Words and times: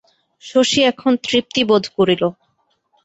শশী 0.43 0.79
এখন 0.91 1.11
তৃপ্তি 1.23 1.61
বোধ 1.69 1.83
করিল। 1.97 2.23